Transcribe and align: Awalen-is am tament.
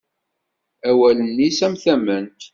Awalen-is 0.89 1.59
am 1.65 1.75
tament. 1.83 2.41